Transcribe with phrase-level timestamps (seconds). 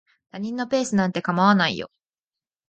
[0.31, 1.91] 他人のペースなんて構わないよ。